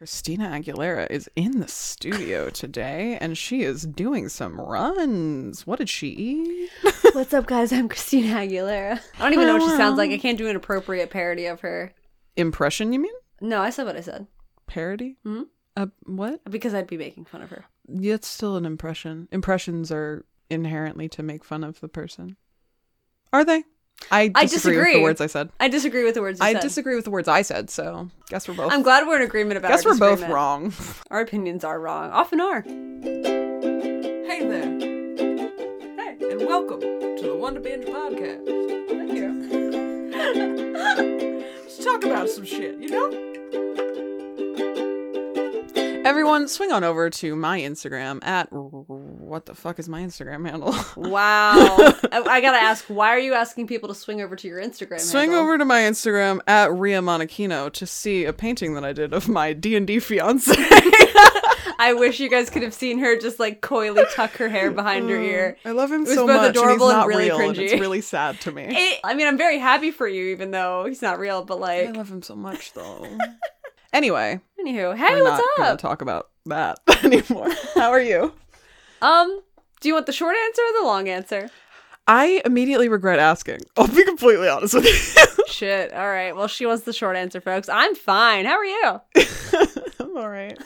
[0.00, 5.66] Christina Aguilera is in the studio today and she is doing some runs.
[5.66, 6.70] What did she eat?
[7.12, 7.70] What's up, guys?
[7.70, 8.98] I'm Christina Aguilera.
[9.18, 10.10] I don't even know what she sounds like.
[10.10, 11.92] I can't do an appropriate parody of her.
[12.34, 13.12] Impression, you mean?
[13.42, 14.26] No, I said what I said
[14.66, 15.18] Parody?
[15.26, 15.48] Mhm.
[15.76, 16.40] Uh, what?
[16.50, 17.66] because I'd be making fun of her.
[17.86, 19.28] Yeah, it's still an impression.
[19.30, 22.38] Impressions are inherently to make fun of the person.
[23.34, 23.64] Are they?
[24.10, 25.50] I disagree, I with the words I said.
[25.60, 26.62] I disagrey with the words you I said.
[26.62, 29.58] disagree with the words I said, so guess we're both I'm glad we're in agreement
[29.58, 29.70] about.
[29.72, 29.84] This.
[29.84, 30.72] Guess we're both wrong.
[31.10, 32.10] Our opinions are wrong.
[32.10, 32.62] Often are.
[32.62, 32.70] Hey
[34.46, 34.64] there.
[35.96, 38.46] Hey, and welcome to the Wonder Binge podcast.
[38.88, 39.30] Thank you.
[41.62, 43.26] Let's talk about some shit, you know?
[46.04, 48.48] Everyone, swing on over to my Instagram at
[49.30, 50.74] what the fuck is my Instagram handle?
[50.96, 51.54] Wow.
[52.12, 55.00] I, I gotta ask, why are you asking people to swing over to your Instagram?
[55.00, 55.44] Swing handle?
[55.44, 59.28] over to my Instagram at Ria Monachino to see a painting that I did of
[59.28, 60.52] my D and D fiance.
[61.78, 65.08] I wish you guys could have seen her just like coyly tuck her hair behind
[65.08, 65.56] her ear.
[65.64, 67.58] I love him so much, and he's adorable and not really real, cringy.
[67.70, 68.66] it's really sad to me.
[68.68, 71.44] It, I mean, I'm very happy for you, even though he's not real.
[71.44, 73.06] But like, I love him so much, though.
[73.92, 75.78] anyway, anywho, hey, we're what's not gonna up?
[75.78, 77.48] talk about that anymore.
[77.74, 78.34] How are you?
[79.02, 79.40] Um,
[79.80, 81.50] do you want the short answer or the long answer?
[82.06, 83.60] I immediately regret asking.
[83.76, 85.44] I'll be completely honest with you.
[85.46, 85.92] Shit.
[85.92, 86.34] All right.
[86.34, 87.68] Well, she wants the short answer, folks.
[87.68, 88.46] I'm fine.
[88.46, 89.00] How are you,
[90.00, 90.58] I'm all right.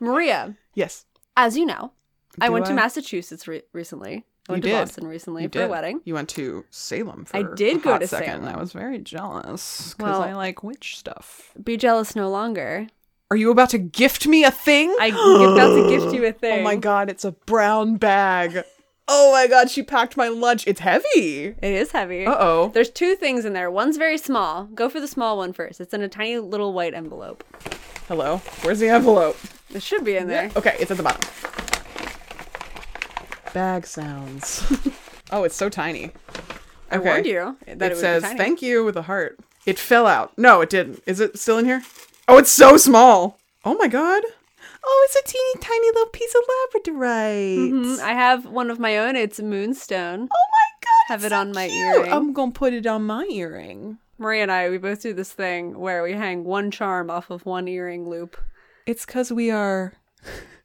[0.00, 0.54] Maria?
[0.74, 1.04] Yes.
[1.36, 1.92] As you know,
[2.40, 4.24] I Do went to Massachusetts re- recently.
[4.48, 4.80] I went You to did.
[4.86, 5.64] Boston recently You for did.
[5.64, 6.00] a wedding.
[6.04, 8.42] You went to Salem for I did go to second.
[8.42, 8.54] Salem.
[8.54, 11.52] I was very jealous because Well- I like witch stuff.
[11.62, 12.86] Be jealous no longer.
[13.30, 14.94] Are you about to gift me a thing?
[14.98, 16.60] I'm about to gift you a thing.
[16.60, 18.64] Oh my god, it's a brown bag.
[19.06, 20.66] Oh my god, she packed my lunch.
[20.66, 21.54] It's heavy.
[21.60, 22.24] It is heavy.
[22.24, 22.70] Uh oh.
[22.72, 23.70] There's two things in there.
[23.70, 24.64] One's very small.
[24.74, 25.78] Go for the small one first.
[25.78, 27.44] It's in a tiny little white envelope.
[28.06, 28.38] Hello.
[28.62, 29.36] Where's the envelope?
[29.74, 30.50] It should be in there.
[30.56, 31.20] Okay, it's at the bottom.
[33.52, 34.64] Bag sounds.
[35.30, 36.12] oh, it's so tiny.
[36.90, 39.38] I warned you that it, it would says thank you with a heart.
[39.66, 40.36] It fell out.
[40.38, 41.02] No, it didn't.
[41.04, 41.82] Is it still in here?
[42.28, 43.38] Oh, it's so small.
[43.64, 44.22] Oh my god.
[44.84, 46.42] Oh, it's a teeny tiny little piece of
[46.84, 47.70] labradorite.
[47.70, 48.00] Mhm.
[48.00, 49.16] I have one of my own.
[49.16, 50.28] It's a Moonstone.
[50.30, 51.12] Oh my god.
[51.14, 51.78] Have it so on my cute.
[51.78, 52.12] earring.
[52.12, 53.98] I'm gonna put it on my earring.
[54.18, 57.46] Maria and I, we both do this thing where we hang one charm off of
[57.46, 58.36] one earring loop.
[58.86, 59.94] It's cause we are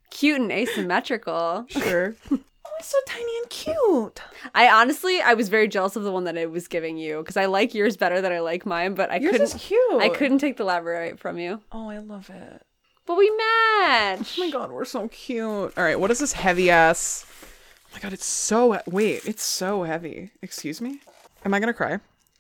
[0.09, 1.66] Cute and asymmetrical.
[1.69, 2.16] sure.
[2.84, 4.22] so tiny and cute.
[4.54, 7.38] I honestly, I was very jealous of the one that I was giving you because
[7.38, 9.48] I like yours better than I like mine, but I Yours couldn't.
[9.48, 10.02] is cute.
[10.02, 11.62] I couldn't take the labradorite from you.
[11.72, 12.62] Oh, I love it.
[13.06, 14.38] But we match.
[14.38, 15.44] Oh my god, we're so cute.
[15.78, 17.26] All right, what is this heavy ass?
[17.44, 20.32] Oh my god, it's so wait, it's so heavy.
[20.42, 21.00] Excuse me.
[21.46, 22.00] Am I gonna cry?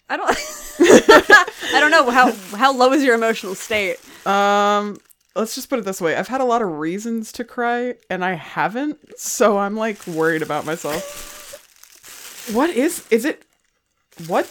[0.09, 0.29] I don't.
[0.79, 3.97] I don't know how how low is your emotional state.
[4.27, 4.97] Um,
[5.35, 6.15] let's just put it this way.
[6.15, 10.41] I've had a lot of reasons to cry, and I haven't, so I'm like worried
[10.41, 12.49] about myself.
[12.53, 13.05] What is?
[13.09, 13.43] Is it?
[14.27, 14.47] What?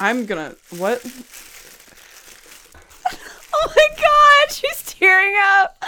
[0.00, 0.56] I'm gonna.
[0.70, 1.04] What?
[3.58, 5.78] Oh my god, she's tearing up.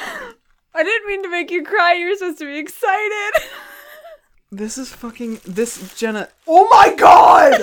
[0.74, 1.92] I didn't mean to make you cry.
[1.94, 3.32] You were supposed to be excited.
[4.50, 5.40] This is fucking.
[5.44, 6.30] This Jenna.
[6.46, 7.52] Oh my god!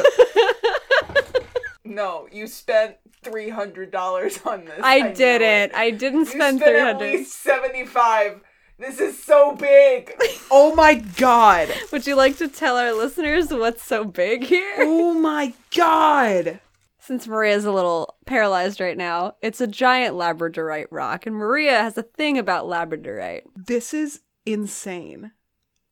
[1.86, 4.80] no, you spent three hundred dollars on this.
[4.82, 5.76] I didn't.
[5.76, 7.06] I didn't spend three hundred.
[7.08, 8.42] At least seventy-five.
[8.78, 10.12] This is so big.
[10.52, 11.70] oh my god.
[11.92, 14.76] Would you like to tell our listeners what's so big here?
[14.80, 16.60] Oh my god.
[17.00, 21.98] Since Maria's a little paralyzed right now, it's a giant labradorite rock, and Maria has
[21.98, 23.44] a thing about labradorite.
[23.56, 25.32] This is insane.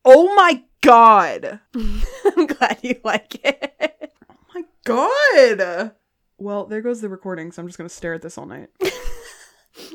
[0.03, 1.61] Oh my god.
[1.75, 4.12] I'm glad you like it.
[4.85, 5.91] God.
[6.37, 8.69] Well, there goes the recording, so I'm just gonna stare at this all night.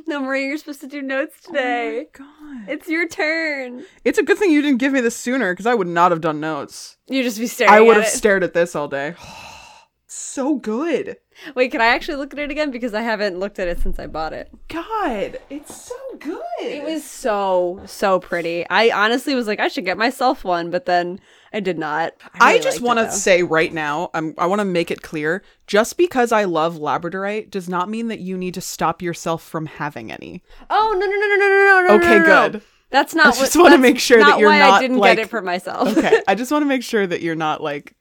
[0.06, 2.08] No, Maria, you're supposed to do notes today.
[2.18, 2.68] Oh my god.
[2.68, 3.84] It's your turn.
[4.04, 6.20] It's a good thing you didn't give me this sooner, because I would not have
[6.20, 6.96] done notes.
[7.06, 8.10] You just be staring I would have it.
[8.10, 9.14] stared at this all day.
[10.06, 11.18] so good.
[11.54, 12.70] Wait, can I actually look at it again?
[12.70, 14.50] Because I haven't looked at it since I bought it.
[14.68, 16.42] God, it's so good.
[16.60, 18.68] It was so, so pretty.
[18.68, 21.20] I honestly was like, I should get myself one, but then
[21.52, 22.14] I did not.
[22.40, 25.02] I, really I just want to say right now, I'm, I want to make it
[25.02, 29.42] clear just because I love Labradorite does not mean that you need to stop yourself
[29.42, 30.42] from having any.
[30.70, 32.14] Oh, no, no, no, no, no, no, okay, no.
[32.14, 32.50] Okay, no, no.
[32.50, 32.62] good.
[32.90, 33.26] That's not.
[33.26, 34.70] I just want to make sure that you're why not.
[34.74, 35.88] I didn't like, get it for myself.
[35.98, 37.94] okay, I just want to make sure that you're not like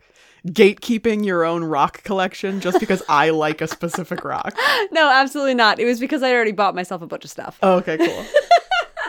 [0.48, 4.56] gatekeeping your own rock collection just because I like a specific rock.
[4.92, 5.80] No, absolutely not.
[5.80, 7.58] It was because I already bought myself a bunch of stuff.
[7.62, 8.26] Oh, okay, cool.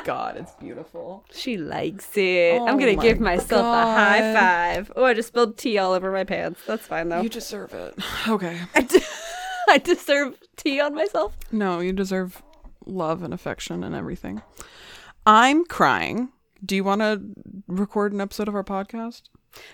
[0.09, 1.23] God, it's beautiful.
[1.31, 2.55] She likes it.
[2.63, 4.35] I'm Oh gonna my give myself a high God.
[4.39, 4.93] five.
[4.97, 6.63] Oh, I just spilled tea all over my pants.
[6.67, 7.21] That's fine though.
[7.21, 7.95] You deserve it.
[8.27, 8.59] Okay.
[9.69, 11.37] I deserve tea on myself.
[11.53, 12.43] No, you deserve
[12.87, 14.41] love and affection and everything.
[15.27, 16.31] I'm crying.
[16.65, 17.21] Do you want to
[17.67, 19.25] record an episode of our podcast?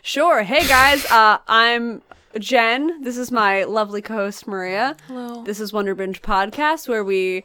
[0.02, 0.42] Sure.
[0.42, 2.02] Hey guys, uh, I'm
[2.40, 3.02] Jen.
[3.04, 4.96] This is my lovely co-host Maria.
[5.06, 5.44] Hello.
[5.44, 7.44] This is Wonder Binge podcast where we.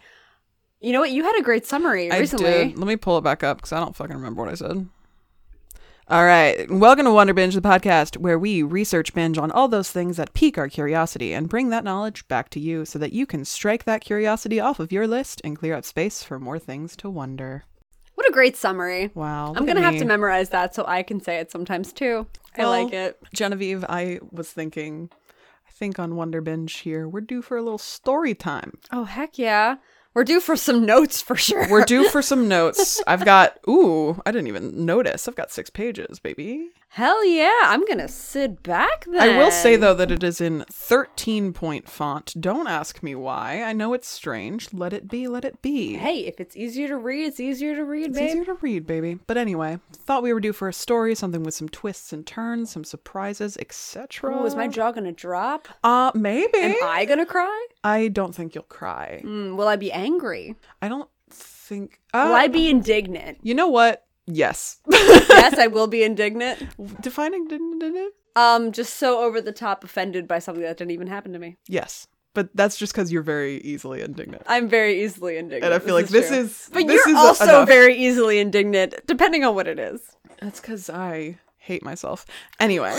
[0.82, 1.12] You know what?
[1.12, 2.46] You had a great summary I recently.
[2.70, 2.78] did.
[2.78, 4.88] Let me pull it back up because I don't fucking remember what I said.
[6.08, 6.72] All right.
[6.72, 10.34] Welcome to Wonder Binge, the podcast where we research binge on all those things that
[10.34, 13.84] pique our curiosity and bring that knowledge back to you so that you can strike
[13.84, 17.66] that curiosity off of your list and clear up space for more things to wonder.
[18.16, 19.12] What a great summary.
[19.14, 19.54] Wow.
[19.56, 22.26] I'm gonna have to memorize that so I can say it sometimes too.
[22.58, 23.20] I Well, like it.
[23.34, 25.10] Genevieve, I was thinking,
[25.68, 28.78] I think on Wonder Binge here, we're due for a little story time.
[28.94, 29.76] Oh heck yeah,
[30.20, 31.66] we're due for some notes for sure.
[31.70, 33.02] We're due for some notes.
[33.08, 35.30] I've got, ooh, I didn't even notice.
[35.30, 36.72] I've got six pages, baby.
[36.94, 39.22] Hell yeah, I'm gonna sit back then.
[39.22, 42.34] I will say, though, that it is in 13 point font.
[42.38, 43.62] Don't ask me why.
[43.62, 44.74] I know it's strange.
[44.74, 45.94] Let it be, let it be.
[45.98, 48.30] Hey, if it's easier to read, it's easier to read, It's babe.
[48.30, 49.20] easier to read, baby.
[49.28, 52.72] But anyway, thought we were due for a story, something with some twists and turns,
[52.72, 54.36] some surprises, etc.
[54.36, 55.68] Oh, is my jaw gonna drop?
[55.84, 56.58] Uh, maybe.
[56.58, 57.68] Am I gonna cry?
[57.84, 59.22] I don't think you'll cry.
[59.24, 60.09] Mm, will I be angry?
[60.82, 62.00] I don't think.
[62.14, 63.40] Uh, Will I be indignant?
[63.44, 64.06] You know what?
[64.26, 64.80] Yes.
[64.90, 66.64] yes, I will be indignant.
[67.02, 68.14] Defining it?
[68.36, 71.58] Um, just so over the top offended by something that didn't even happen to me.
[71.68, 72.08] Yes.
[72.34, 74.44] But that's just because you're very easily indignant.
[74.48, 75.66] I'm very easily indignant.
[75.66, 76.38] And I feel like this true.
[76.38, 76.70] is.
[76.72, 77.68] But this you're is also enough.
[77.68, 80.02] very easily indignant, depending on what it is.
[80.40, 82.26] That's because I hate myself.
[82.60, 82.96] Anyway,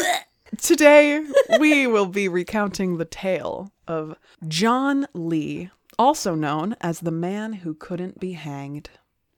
[0.61, 1.25] today
[1.61, 4.17] we will be recounting the tale of
[4.49, 5.71] John Lee,
[6.01, 8.89] also known as the man who couldn't be hanged.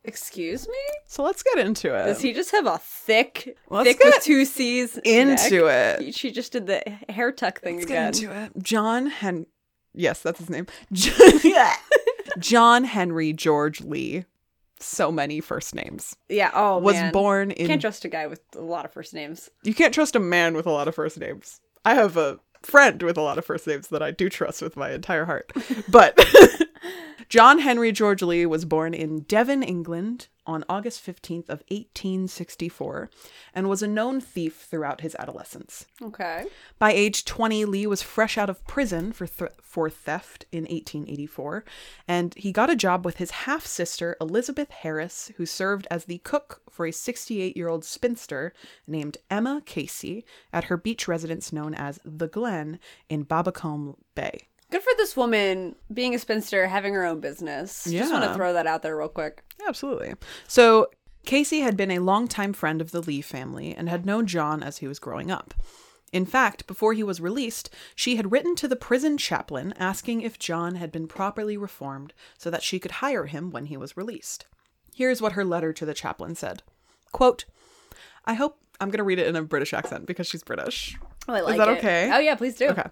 [0.04, 0.74] Excuse me?
[1.06, 2.06] So let's get into it.
[2.06, 6.00] Does he just have a thick, Let's thick with two C's into neck?
[6.00, 6.14] it.
[6.14, 8.12] She just did the hair tuck thing Let's again.
[8.12, 8.62] get into it.
[8.62, 9.46] John Hen.
[9.94, 10.66] Yes, that's his name.
[10.92, 11.40] John,
[12.38, 14.24] John Henry George Lee.
[14.80, 16.16] So many first names.
[16.28, 16.50] yeah.
[16.52, 17.12] Oh was man.
[17.12, 17.68] born in.
[17.68, 19.48] Can't trust a guy with a lot of first names.
[19.62, 21.60] you can't trust a man with a lot of first names.
[21.84, 24.76] I have a friend with a lot of first names that I do trust with
[24.76, 25.52] my entire heart.
[25.88, 26.18] But
[27.32, 33.08] John Henry George Lee was born in Devon, England on August 15th of 1864
[33.54, 35.86] and was a known thief throughout his adolescence.
[36.02, 36.44] Okay.
[36.78, 41.64] By age 20, Lee was fresh out of prison for th- for theft in 1884,
[42.06, 46.18] and he got a job with his half sister Elizabeth Harris, who served as the
[46.18, 48.52] cook for a 68 year old spinster
[48.86, 54.48] named Emma Casey at her beach residence known as the Glen in Babbacombe Bay.
[54.72, 57.86] Good for this woman being a spinster, having her own business.
[57.86, 58.00] Yeah.
[58.00, 59.44] Just want to throw that out there real quick.
[59.68, 60.14] Absolutely.
[60.48, 60.88] So,
[61.26, 64.78] Casey had been a longtime friend of the Lee family and had known John as
[64.78, 65.52] he was growing up.
[66.10, 70.38] In fact, before he was released, she had written to the prison chaplain asking if
[70.38, 74.46] John had been properly reformed so that she could hire him when he was released.
[74.94, 76.62] Here's what her letter to the chaplain said
[77.12, 77.44] Quote,
[78.24, 80.98] I hope I'm going to read it in a British accent because she's British.
[81.28, 81.78] Oh, I like that it.
[81.78, 82.10] okay?
[82.10, 82.68] Oh yeah, please do.
[82.68, 82.88] Okay.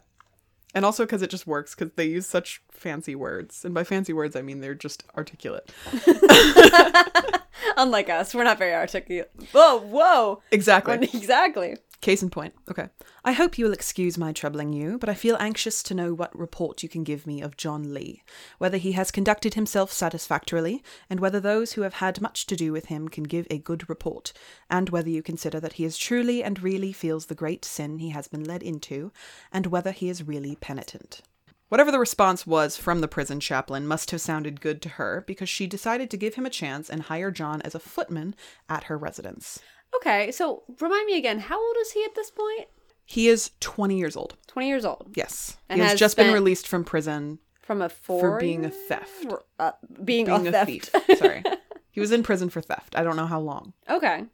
[0.74, 3.64] And also because it just works because they use such fancy words.
[3.64, 5.72] And by fancy words, I mean they're just articulate.
[7.76, 9.30] Unlike us, we're not very articulate.
[9.52, 10.42] Whoa, whoa.
[10.52, 10.96] Exactly.
[11.14, 11.76] exactly.
[12.00, 12.54] Case in point.
[12.70, 12.88] Okay.
[13.26, 16.36] I hope you will excuse my troubling you, but I feel anxious to know what
[16.38, 18.22] report you can give me of John Lee,
[18.56, 22.72] whether he has conducted himself satisfactorily, and whether those who have had much to do
[22.72, 24.32] with him can give a good report,
[24.70, 28.08] and whether you consider that he is truly and really feels the great sin he
[28.10, 29.12] has been led into,
[29.52, 31.20] and whether he is really penitent.
[31.68, 35.48] Whatever the response was from the prison chaplain must have sounded good to her because
[35.48, 38.34] she decided to give him a chance and hire John as a footman
[38.68, 39.60] at her residence.
[39.96, 42.68] Okay, so remind me again, how old is he at this point?
[43.04, 44.36] He is 20 years old.
[44.46, 45.12] 20 years old.
[45.14, 45.56] Yes.
[45.68, 48.70] And he has, has just been released from prison From a four for being a
[48.70, 49.26] theft.
[49.58, 49.72] uh,
[50.04, 50.66] being, Being a, a, theft.
[50.66, 51.18] thief.
[51.18, 51.42] Sorry.
[51.90, 52.94] he was in prison for theft.
[52.96, 53.72] I don't know how long.
[53.88, 54.24] okay.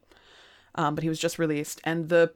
[0.75, 1.81] Um, but he was just released.
[1.85, 2.35] And the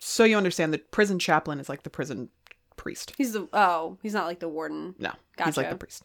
[0.00, 2.30] so you understand the prison chaplain is like the prison
[2.76, 3.12] priest.
[3.16, 4.96] He's the oh, he's not like the warden.
[4.98, 5.12] No.
[5.44, 6.02] He's like the priest.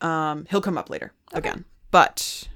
[0.00, 1.64] Um, he'll come up later again.
[1.90, 2.46] But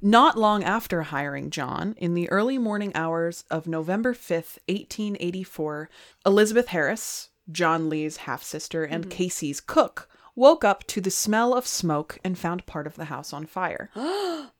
[0.00, 5.90] not long after hiring John, in the early morning hours of November 5th, 1884,
[6.24, 9.10] Elizabeth Harris, John Lee's half sister and mm-hmm.
[9.10, 13.32] Casey's cook, woke up to the smell of smoke and found part of the house
[13.32, 13.90] on fire.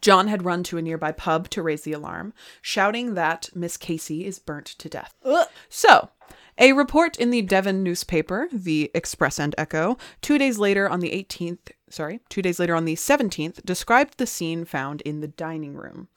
[0.00, 2.32] John had run to a nearby pub to raise the alarm,
[2.62, 5.14] shouting that Miss Casey is burnt to death.
[5.24, 5.48] Ugh.
[5.68, 6.10] So,
[6.58, 11.10] a report in the Devon newspaper, the Express and Echo, two days later on the
[11.10, 15.74] 18th, sorry, two days later on the 17th, described the scene found in the dining
[15.74, 16.08] room.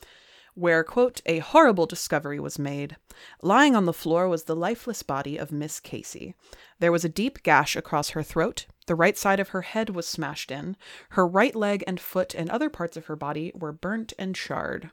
[0.56, 2.96] where, quote, a horrible discovery was made.
[3.42, 6.36] Lying on the floor was the lifeless body of Miss Casey.
[6.80, 8.68] There was a deep gash across her throat.
[8.86, 10.78] The right side of her head was smashed in.
[11.10, 14.92] Her right leg and foot and other parts of her body were burnt and charred.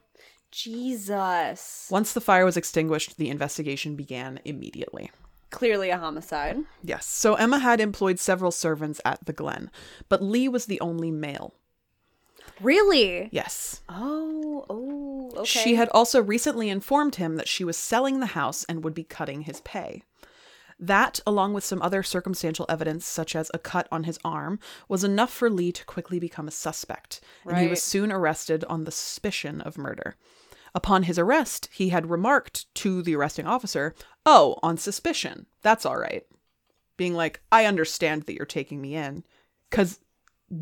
[0.50, 1.88] Jesus.
[1.90, 5.10] Once the fire was extinguished, the investigation began immediately.
[5.50, 6.58] Clearly a homicide.
[6.82, 9.70] Yes, so Emma had employed several servants at the Glen,
[10.08, 11.54] but Lee was the only male.
[12.60, 13.28] Really?
[13.32, 13.82] Yes.
[13.88, 15.44] Oh, oh, okay.
[15.44, 19.04] She had also recently informed him that she was selling the house and would be
[19.04, 20.02] cutting his pay.
[20.78, 25.04] That, along with some other circumstantial evidence, such as a cut on his arm, was
[25.04, 28.90] enough for Lee to quickly become a suspect, and he was soon arrested on the
[28.90, 30.16] suspicion of murder.
[30.74, 33.94] Upon his arrest, he had remarked to the arresting officer,
[34.26, 35.46] Oh, on suspicion.
[35.62, 36.24] That's all right.
[36.96, 39.24] Being like, I understand that you're taking me in
[39.70, 39.98] because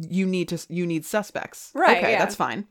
[0.09, 1.73] you need to, you need suspects.
[1.75, 2.19] Right, Okay, yeah.
[2.19, 2.67] that's fine.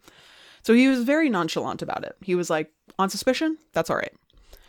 [0.63, 2.15] So he was very nonchalant about it.
[2.21, 3.57] He was like, On suspicion?
[3.73, 4.13] That's all right.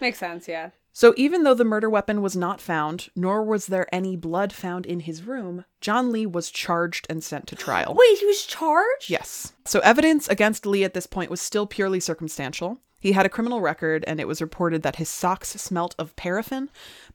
[0.01, 0.71] Makes sense, yeah.
[0.93, 4.85] So even though the murder weapon was not found, nor was there any blood found
[4.85, 7.95] in his room, John Lee was charged and sent to trial.
[7.99, 9.09] Wait, he was charged?
[9.09, 9.53] Yes.
[9.65, 12.81] So evidence against Lee at this point was still purely circumstantial.
[13.01, 16.69] He had a criminal record, and it was reported that his socks smelt of paraffin.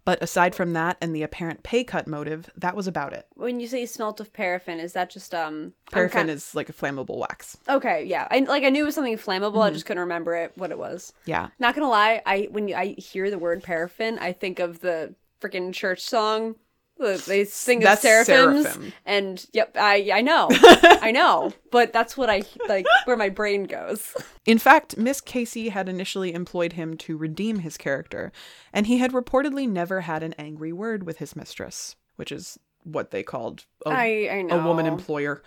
[0.06, 3.26] But aside from that and the apparent pay cut motive, that was about it.
[3.36, 7.18] When you say smelt of paraffin, is that just um Paraffin is like a flammable
[7.18, 7.58] wax.
[7.70, 8.28] Okay, yeah.
[8.30, 9.74] I like I knew it was something flammable, I Mm-hmm.
[9.76, 11.14] just couldn't remember it what it was.
[11.26, 11.50] Yeah.
[11.60, 15.16] Not gonna lie, I when you, I hear the word paraffin, I think of the
[15.42, 16.56] freaking church song.
[16.98, 18.94] The- They sing of That's seraphims, seraphim.
[19.06, 23.64] and yep, I I know, I know, but that's what I like where my brain
[23.64, 24.14] goes.
[24.46, 28.32] In fact, Miss Casey had initially employed him to redeem his character,
[28.72, 33.12] and he had reportedly never had an angry word with his mistress, which is what
[33.12, 35.42] they called a, I I know a woman employer.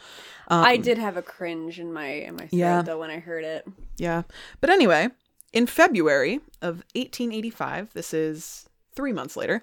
[0.48, 2.82] Um, I did have a cringe in my in my throat Yeah.
[2.82, 3.66] though when I heard it.
[3.98, 4.22] Yeah.
[4.60, 5.08] But anyway,
[5.52, 9.62] in February of 1885, this is three months later,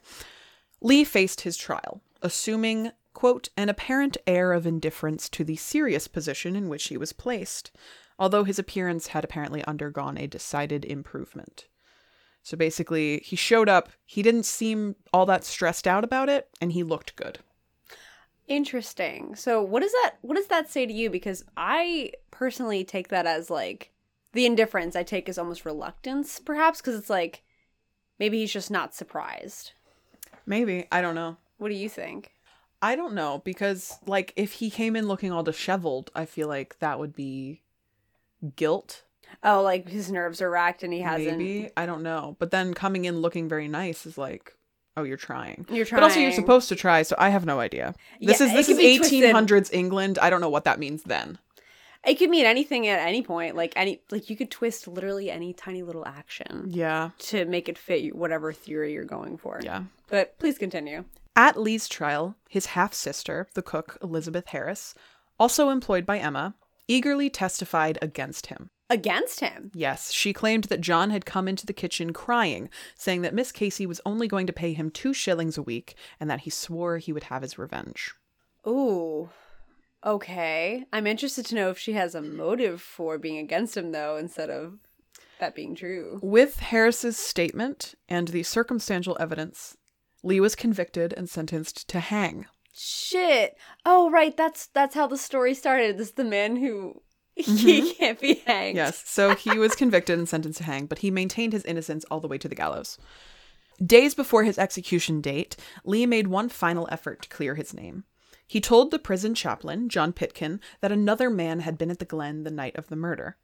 [0.84, 6.58] Lee faced his trial, assuming, quote, an apparent air of indifference to the serious position
[6.58, 7.72] in which he was placed,
[8.20, 11.68] although his appearance had apparently undergone a decided improvement.
[12.44, 16.74] So basically, he showed up, he didn't seem all that stressed out about it, and
[16.74, 17.40] he looked good.
[18.50, 19.36] Interesting.
[19.36, 21.10] So what does that what does that say to you?
[21.10, 23.94] Because I personally take that as like
[24.34, 27.44] the indifference I take as almost reluctance, perhaps, because it's like
[28.20, 29.72] maybe he's just not surprised.
[30.46, 31.38] Maybe, I don't know.
[31.58, 32.32] What do you think?
[32.82, 36.80] I don't know because like if he came in looking all disheveled, I feel like
[36.80, 37.62] that would be
[38.56, 39.04] guilt.
[39.42, 41.38] Oh, like his nerves are racked and he hasn't.
[41.38, 42.36] Maybe I don't know.
[42.40, 44.58] But then coming in looking very nice is like,
[44.98, 45.66] oh, you're trying.
[45.72, 46.02] You're trying.
[46.02, 47.96] But also, you're supposed to try, so I have no idea.
[48.22, 49.24] This Yeah, is this is twisted.
[49.24, 50.20] 1800s England.
[50.22, 51.40] I don't know what that means then.
[52.06, 53.56] It could mean anything at any point.
[53.56, 57.78] Like any, like you could twist literally any tiny little action Yeah, to make it
[57.78, 59.60] fit whatever theory you're going for.
[59.64, 59.84] yeah.
[60.10, 61.06] But please continue.
[61.36, 64.94] At Lee's trial, his half sister, the cook Elizabeth Harris,
[65.40, 66.54] also employed by Emma,
[66.88, 68.70] eagerly testified against him.
[68.90, 69.72] Against him.
[69.74, 73.88] Yes, she claimed that John had come into the kitchen crying, saying that Miss Casey
[73.88, 77.12] was only going to pay him two shillings a week and that he swore he
[77.14, 78.14] would have his revenge.
[78.68, 79.30] Ooh.
[80.06, 80.86] Okay.
[80.92, 84.50] I'm interested to know if she has a motive for being against him, though, instead
[84.50, 84.80] of
[85.40, 86.20] that being true.
[86.22, 89.78] With Harris's statement and the circumstantial evidence,
[90.24, 92.46] Lee was convicted and sentenced to hang.
[92.74, 93.56] Shit.
[93.86, 94.36] Oh, right.
[94.36, 95.98] That's that's how the story started.
[95.98, 97.02] This is the man who
[97.36, 97.98] he mm-hmm.
[97.98, 98.76] can't be hanged.
[98.76, 102.20] Yes, so he was convicted and sentenced to hang, but he maintained his innocence all
[102.20, 102.98] the way to the gallows.
[103.84, 108.04] Days before his execution date, Lee made one final effort to clear his name.
[108.54, 112.44] He told the prison chaplain, John Pitkin, that another man had been at the Glen
[112.44, 113.36] the night of the murder.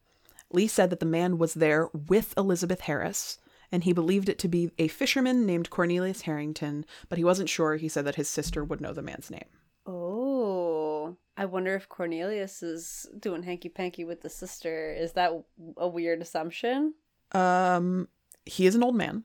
[0.52, 3.40] Lee said that the man was there with Elizabeth Harris,
[3.72, 7.78] and he believed it to be a fisherman named Cornelius Harrington, but he wasn't sure.
[7.78, 9.48] He said that his sister would know the man's name.
[9.88, 11.18] Oh.
[11.36, 14.94] I wonder if Cornelius is doing hanky panky with the sister.
[14.94, 15.32] Is that
[15.78, 16.94] a weird assumption?
[17.32, 18.10] Um,
[18.46, 19.24] he is an old man.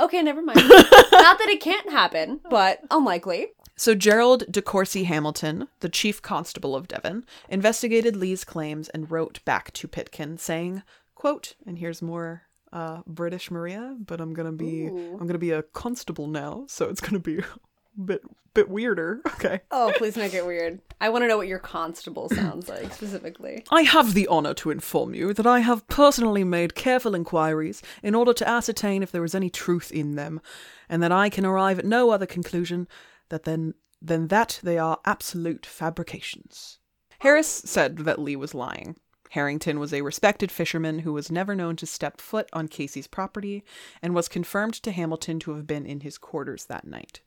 [0.00, 0.58] Okay, never mind.
[0.68, 3.52] Not that it can't happen, but unlikely.
[3.82, 9.44] So Gerald de Courcy Hamilton, the chief constable of Devon, investigated Lee's claims and wrote
[9.44, 10.84] back to Pitkin saying,
[11.16, 15.18] quote, and here's more uh, British Maria, but I'm gonna be Ooh.
[15.20, 17.44] I'm gonna be a constable now, so it's gonna be a
[18.04, 18.22] bit
[18.54, 19.20] bit weirder.
[19.34, 19.62] Okay.
[19.72, 20.80] Oh, please make it weird.
[21.00, 23.64] I want to know what your constable sounds like specifically.
[23.72, 28.14] I have the honour to inform you that I have personally made careful inquiries in
[28.14, 30.40] order to ascertain if there is any truth in them,
[30.88, 32.86] and that I can arrive at no other conclusion
[33.32, 36.78] that then than that they are absolute fabrications.
[37.20, 38.96] Harris said that Lee was lying.
[39.30, 43.64] Harrington was a respected fisherman who was never known to step foot on Casey's property
[44.02, 47.20] and was confirmed to Hamilton to have been in his quarters that night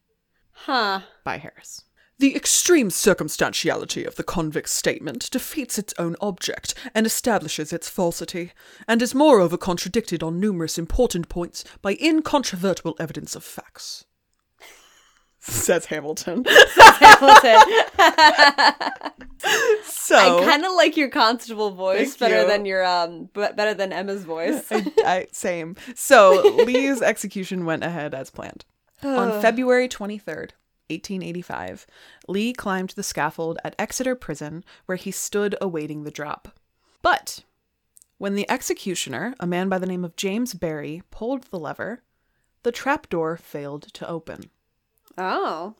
[0.52, 1.02] Huh.
[1.24, 1.84] by Harris.
[2.20, 8.52] The extreme circumstantiality of the convict's statement defeats its own object and establishes its falsity,
[8.88, 14.06] and is moreover contradicted on numerous important points by incontrovertible evidence of facts.
[15.48, 16.46] Says Hamilton.
[16.46, 17.62] Hamilton.
[19.94, 22.48] So I kind of like your constable voice better you.
[22.48, 24.72] than your um b- better than Emma's voice.
[24.72, 25.76] I, I, same.
[25.96, 28.66] So Lee's execution went ahead as planned.
[29.04, 30.52] On February 23rd,
[30.90, 31.86] 1885,
[32.28, 36.58] Lee climbed the scaffold at Exeter Prison where he stood awaiting the drop.
[37.02, 37.44] But
[38.18, 42.02] when the executioner, a man by the name of James Berry, pulled the lever,
[42.64, 44.50] the trapdoor failed to open.
[45.18, 45.76] Oh.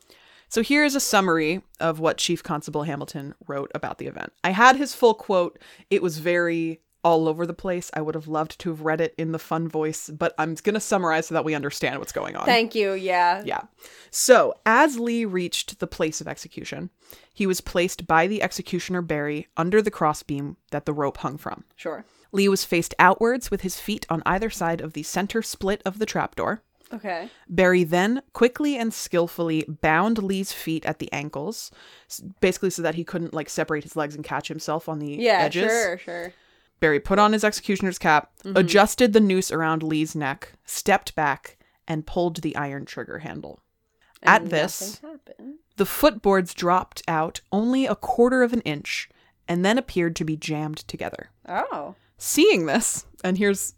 [0.48, 4.32] So here is a summary of what Chief Constable Hamilton wrote about the event.
[4.44, 5.60] I had his full quote.
[5.90, 7.92] It was very all over the place.
[7.94, 10.74] I would have loved to have read it in the fun voice, but I'm going
[10.74, 12.46] to summarize so that we understand what's going on.
[12.46, 12.94] Thank you.
[12.94, 13.44] Yeah.
[13.46, 13.62] Yeah.
[14.10, 16.90] So, as Lee reached the place of execution,
[17.32, 21.64] he was placed by the executioner Berry under the crossbeam that the rope hung from.
[21.76, 22.06] Sure.
[22.32, 26.00] Lee was faced outwards with his feet on either side of the center split of
[26.00, 26.64] the trapdoor.
[26.96, 27.30] Okay.
[27.50, 31.72] Berry then quickly and skillfully bound Lee's feet at the ankles,
[32.40, 35.40] basically so that he couldn't like separate his legs and catch himself on the Yeah.
[35.42, 35.64] edges.
[35.72, 35.98] Sure.
[35.98, 36.34] Sure.
[36.80, 38.58] Berry put on his executioner's cap, mm-hmm.
[38.58, 43.62] adjusted the noose around Lee's neck, stepped back, and pulled the iron trigger handle.
[44.24, 45.60] At this, happened.
[45.78, 49.08] the footboards dropped out only a quarter of an inch
[49.48, 51.30] and then appeared to be jammed together.
[51.48, 51.96] Oh.
[52.18, 53.76] Seeing this, and here's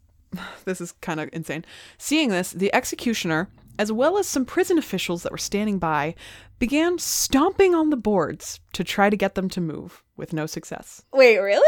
[0.65, 1.65] this is kind of insane.
[1.98, 6.15] Seeing this, the executioner, as well as some prison officials that were standing by,
[6.60, 11.03] began stomping on the boards to try to get them to move with no success.
[11.13, 11.38] Wait.
[11.38, 11.67] Really?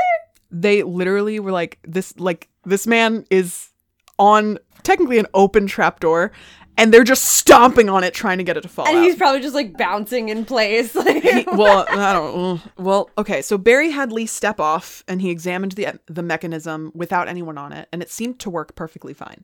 [0.51, 3.69] They literally were like this like this man is
[4.17, 6.31] on technically an open trapdoor
[6.79, 9.03] and they're just stomping on it trying to get it to fall And out.
[9.03, 10.95] he's probably just like bouncing in place.
[10.95, 12.35] Like, He- well, I don't.
[12.35, 13.41] Mm, well, okay.
[13.41, 17.71] So Berry had Lee step off, and he examined the the mechanism without anyone on
[17.73, 19.43] it, and it seemed to work perfectly fine.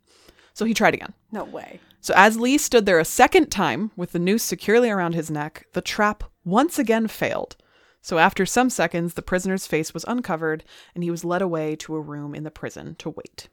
[0.54, 1.13] So he tried again.
[1.32, 1.80] no way.
[2.02, 5.65] So as Lee stood there a second time with the noose securely around his neck,
[5.74, 7.56] the trap once again failed.
[8.02, 11.95] So after some seconds, the prisoner's face was uncovered, and he was led away to
[11.95, 13.50] a room in the prison to wait.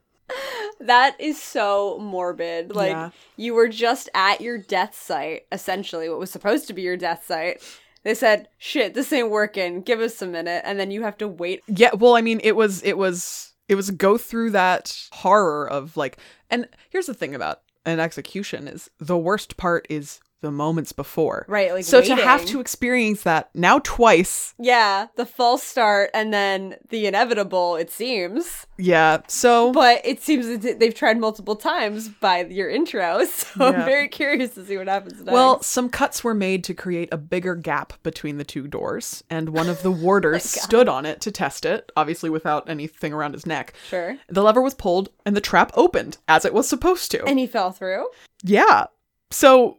[0.80, 2.74] That is so morbid.
[2.74, 3.10] Like Yeah.
[3.36, 7.24] you were just at your death site, essentially what was supposed to be your death
[7.24, 7.62] site.
[8.02, 9.82] They said, "Shit, this ain't working.
[9.82, 11.62] Give us a minute." And then you have to wait.
[11.68, 15.96] Yeah, well, I mean, it was it was it was go through that horror of
[15.96, 16.18] like
[16.50, 21.46] and here's the thing about an execution is the worst part is the moments before.
[21.48, 26.32] Right, like So to have to experience that now twice, Yeah, the false start and
[26.34, 28.66] then the inevitable, it seems.
[28.76, 29.22] yeah.
[29.28, 33.78] So But it seems that they've tried multiple times by your intro, so Yeah.
[33.80, 35.32] I'm very curious to see what happens next.
[35.32, 39.48] well, some cuts were made to create a bigger gap between the two doors, and
[39.50, 43.32] one of the oh warders stood on it to test it, obviously without anything around
[43.32, 43.72] his neck.
[43.88, 44.16] sure.
[44.28, 47.24] The lever was pulled and the trap opened as it was supposed to.
[47.24, 48.08] And he fell through.
[48.42, 48.86] Yeah.
[49.30, 49.78] So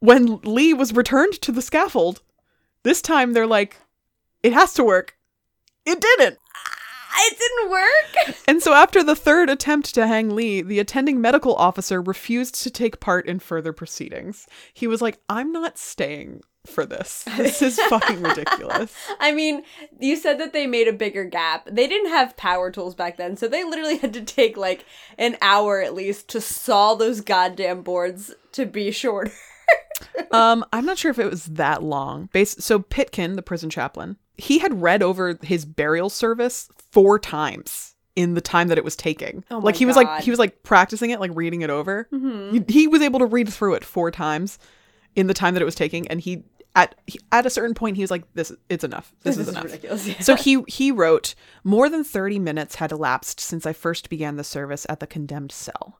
[0.00, 2.22] when Lee was returned to the scaffold,
[2.82, 3.76] this time they're like,
[4.42, 5.16] it has to work.
[5.84, 6.38] It didn't.
[6.54, 8.36] Ah, it didn't work.
[8.48, 12.70] And so after the third attempt to hang Lee, the attending medical officer refused to
[12.70, 14.46] take part in further proceedings.
[14.72, 17.24] He was like, I'm not staying for this.
[17.36, 18.94] This is fucking ridiculous.
[19.20, 19.62] I mean,
[20.00, 21.68] you said that they made a bigger gap.
[21.70, 24.84] They didn't have power tools back then, so they literally had to take like
[25.18, 29.32] an hour at least to saw those goddamn boards to be shorter.
[30.30, 32.28] Um, I'm not sure if it was that long.
[32.34, 37.94] Base so Pitkin, the prison chaplain, he had read over his burial service four times
[38.14, 39.42] in the time that it was taking.
[39.50, 40.04] Oh like he was God.
[40.04, 42.08] like he was like practicing it, like reading it over.
[42.52, 44.58] He, he was able to read through it four times
[45.16, 47.96] in the time that it was taking, and he at he, at a certain point
[47.96, 49.14] he was like, "This it's enough.
[49.22, 50.06] This, is, enough." ridiculous.
[50.06, 50.14] yeah.
[50.20, 51.34] So he he wrote,
[51.64, 55.52] "More than 30 minutes had elapsed since I first began the service at the condemned
[55.52, 55.98] cell.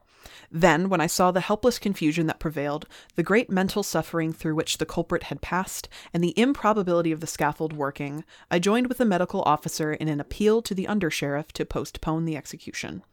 [0.51, 4.77] Then, when I saw the helpless confusion that prevailed, the great mental suffering through which
[4.79, 9.05] the culprit had passed, and the improbability of the scaffold working, I joined with the
[9.05, 13.03] medical officer in an appeal to the undersheriff to postpone the execution.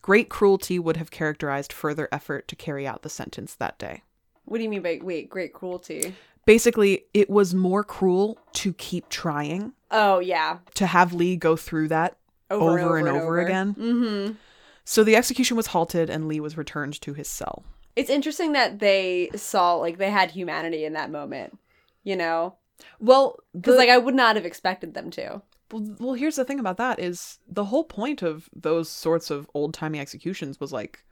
[0.00, 4.02] Great cruelty would have characterized further effort to carry out the sentence that day."
[4.48, 6.14] what do you mean by wait, great cruelty?
[6.46, 10.58] Basically, it was more cruel to keep trying, Oh yeah.
[10.74, 12.16] to have Lee go through that
[12.50, 13.74] Over, over, and over, again.
[13.74, 14.32] Mm-hmm.
[14.90, 17.62] So the execution was halted and Lee was returned to his cell.
[17.94, 21.58] It's interesting that they saw like they had humanity in that moment.
[22.04, 22.54] You know?
[22.98, 25.42] Well, Because like I would not have expected them to.
[25.70, 29.50] Well, well, here's the thing about that is the whole point of those sorts of
[29.52, 31.04] old timey executions was like,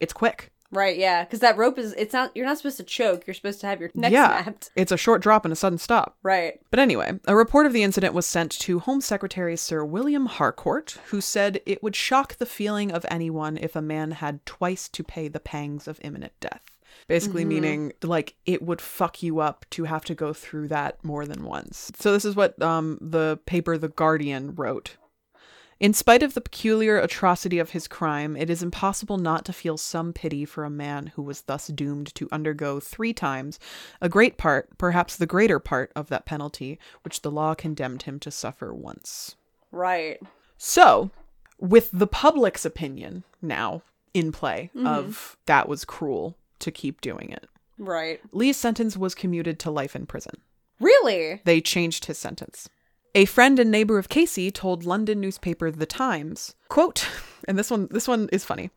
[0.00, 0.50] it's quick.
[0.72, 1.22] Right, yeah.
[1.22, 3.26] Because that rope is, it's not, you're not supposed to choke.
[3.26, 4.70] You're supposed to have your neck yeah, snapped.
[4.74, 6.16] it's a short drop and a sudden stop.
[6.22, 6.60] Right.
[6.70, 10.98] But anyway, a report of the incident was sent to Home Secretary Sir William Harcourt,
[11.06, 15.04] who said it would shock the feeling of anyone if a man had twice to
[15.04, 16.62] pay the pangs of imminent death.
[17.08, 21.26] Basically, meaning like it would fuck you up to have to go through that more
[21.26, 21.90] than once.
[21.98, 24.96] So, this is what um, the paper The Guardian wrote.
[25.82, 29.76] In spite of the peculiar atrocity of his crime, it is impossible not to feel
[29.76, 33.58] some pity for a man who was thus doomed to undergo three times
[34.00, 38.20] a great part, perhaps the greater part, of that penalty which the law condemned him
[38.20, 39.34] to suffer once.
[39.72, 40.20] Right.
[40.56, 41.10] So,
[41.58, 43.82] with the public's opinion now
[44.14, 44.86] in play mm-hmm.
[44.86, 48.20] of that was cruel to keep doing it, Right.
[48.30, 50.34] Lee's sentence was commuted to life in prison.
[50.78, 51.40] Really?
[51.44, 52.68] They changed his sentence.
[53.14, 57.06] A friend and neighbor of Casey told London newspaper The Times, quote,
[57.48, 58.70] and this one this one is funny.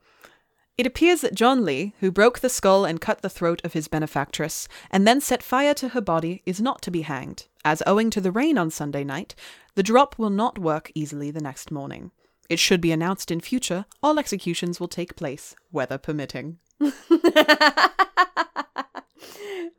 [0.78, 3.88] It appears that John Lee, who broke the skull and cut the throat of his
[3.88, 8.10] benefactress, and then set fire to her body, is not to be hanged, as owing
[8.10, 9.36] to the rain on Sunday night,
[9.76, 12.12] the drop will not work easily the next morning.
[12.50, 16.58] It should be announced in future all executions will take place, weather permitting.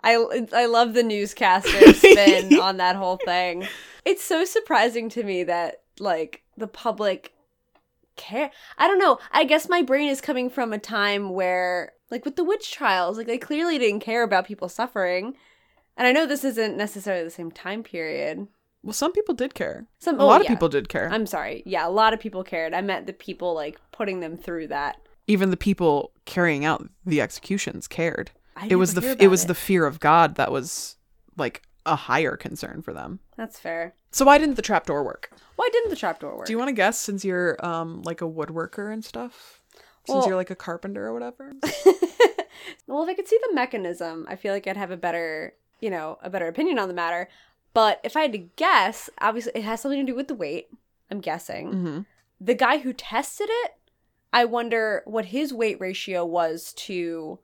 [0.02, 3.66] I I love the newscaster spin on that whole thing.
[4.04, 7.34] It's so surprising to me that like the public
[8.16, 8.50] care.
[8.78, 9.18] I don't know.
[9.32, 13.16] I guess my brain is coming from a time where like with the witch trials,
[13.16, 15.34] like they clearly didn't care about people suffering.
[15.96, 18.48] And I know this isn't necessarily the same time period.
[18.82, 19.86] Well, some people did care.
[19.98, 20.50] Some A oh, lot of yeah.
[20.50, 21.08] people did care.
[21.10, 21.62] I'm sorry.
[21.66, 22.74] Yeah, a lot of people cared.
[22.74, 25.00] I meant the people like putting them through that.
[25.26, 28.30] Even the people carrying out the executions cared.
[28.56, 30.96] I it was the never hear f- it was the fear of God that was
[31.36, 33.20] like a higher concern for them.
[33.36, 33.94] That's fair.
[34.10, 35.30] So why didn't the trapdoor work?
[35.56, 36.46] Why didn't the trapdoor work?
[36.46, 39.62] Do you want to guess since you're um like a woodworker and stuff?
[40.06, 41.52] Since Well- you're like a carpenter or whatever?
[42.86, 45.90] well, if I could see the mechanism, I feel like I'd have a better, you
[45.90, 47.28] know, a better opinion on the matter.
[47.74, 50.68] But if I had to guess, obviously it has something to do with the weight.
[51.10, 52.00] I'm guessing hmm
[52.38, 53.72] the guy who tested it.
[54.32, 57.38] I wonder what his weight ratio was to,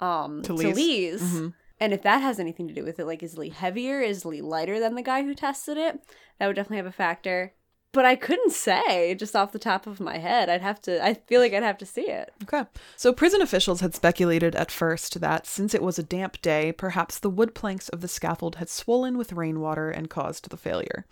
[0.00, 1.22] um, To Lee's?
[1.22, 1.54] Mhm.
[1.80, 3.06] and if that has anything to do with it.
[3.06, 4.00] Like, is Lee heavier?
[4.00, 6.00] Is Lee lighter than the guy who tested it?
[6.38, 7.52] That would definitely have a factor.
[7.92, 10.50] But I couldn't say just off the top of my head.
[10.50, 11.02] I'd have to.
[11.02, 12.30] I feel like I'd have to see it.
[12.42, 12.64] Okay.
[12.94, 17.18] So prison officials had speculated at first that since it was a damp day, perhaps
[17.18, 21.06] the wood planks of the scaffold had swollen with rainwater and caused the failure.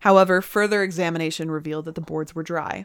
[0.00, 2.84] However, further examination revealed that the boards were dry,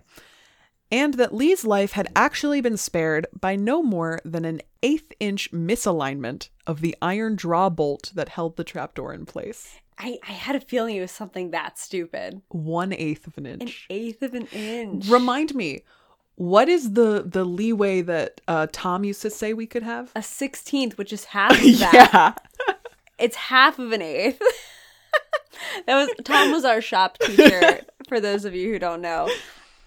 [0.92, 5.52] and that Lee's life had actually been spared by no more than an eighth inch
[5.52, 9.80] misalignment of the iron draw bolt that held the trapdoor in place.
[9.98, 12.42] I, I had a feeling it was something that stupid.
[12.50, 13.88] One eighth of an inch.
[13.90, 15.08] An eighth of an inch.
[15.08, 15.84] Remind me,
[16.36, 20.12] what is the the leeway that uh, Tom used to say we could have?
[20.16, 21.94] a sixteenth, which is half of that.
[21.94, 22.34] yeah.
[23.18, 24.42] It's half of an eighth.
[25.88, 27.80] that was Tom was our shop teacher.
[28.10, 29.30] for those of you who don't know,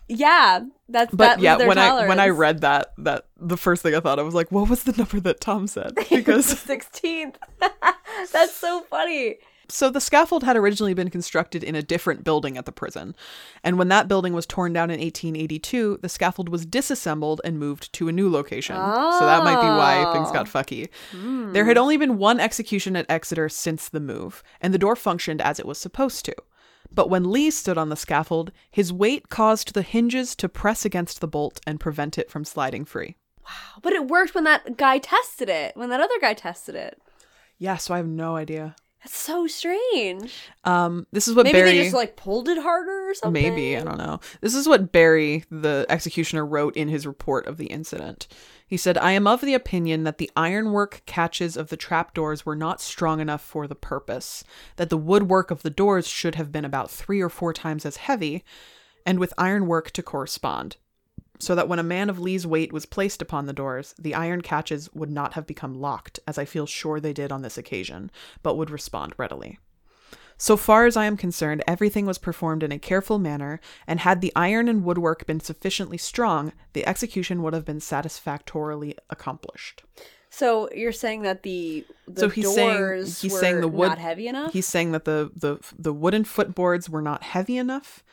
[0.09, 3.94] yeah, that's But that yeah, when I when I read that that the first thing
[3.94, 5.94] I thought I was like, what was the number that Tom said?
[6.11, 7.38] Because sixteenth.
[8.33, 9.37] that's so funny.
[9.68, 13.14] so the scaffold had originally been constructed in a different building at the prison,
[13.62, 17.92] and when that building was torn down in 1882, the scaffold was disassembled and moved
[17.92, 18.77] to a new location.
[18.77, 20.51] So that might be why things got oh.
[20.51, 20.88] fucky.
[21.53, 21.68] There hmm.
[21.68, 25.61] had only been one execution at Exeter since the move, and the door functioned as
[25.61, 26.35] it was supposed to.
[26.90, 31.20] But when Lee stood on the scaffold, his weight caused the hinges to press against
[31.20, 33.16] the bolt and prevent it from sliding free.
[33.44, 33.81] Wow.
[33.83, 35.77] But it worked when that guy tested it.
[35.77, 37.01] When that other guy tested it.
[37.59, 38.77] Yeah, so I have no idea.
[39.04, 40.34] That's so strange.
[40.64, 41.70] Um, this is what Maybe Berry.
[41.70, 43.40] they just like pulled it harder or something.
[43.40, 44.18] Maybe, I don't know.
[44.40, 48.26] This is what Berry, the executioner, wrote in his report of the incident.
[48.66, 52.56] He said, I am of the opinion that the ironwork catches of the trapdoors were
[52.56, 54.42] not strong enough for the purpose,
[54.76, 57.98] that the woodwork of the doors should have been about three or four times as
[57.98, 58.44] heavy,
[59.06, 60.76] and with ironwork to correspond,
[61.38, 64.40] so that when a man of Lee's weight was placed upon the doors, the iron
[64.40, 68.11] catches would not have become locked, as I feel sure they did on this occasion,
[68.42, 69.59] but would respond readily.
[70.40, 74.20] So far as I am concerned, everything was performed in a careful manner, and had
[74.20, 79.83] the iron and woodwork been sufficiently strong, the execution would have been satisfactorily accomplished.
[80.31, 83.98] So you're saying that the the So he's saying- he's were saying the wood- not
[83.98, 84.53] heavy enough.
[84.53, 88.05] He's saying that the, the the wooden footboards were not heavy enough,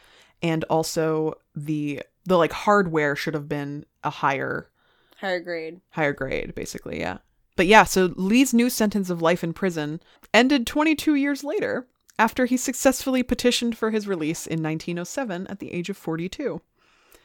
[0.42, 4.70] and also the the like hardware should have been a higher
[5.18, 5.80] Higher grade.
[5.92, 7.20] higher grade, basically, yeah.
[7.56, 10.02] But yeah, so Lee's new sentence of life in prison
[10.34, 11.88] ended 22 years later
[12.20, 16.62] after he successfully petitioned for his release in 1907 at the age of 42.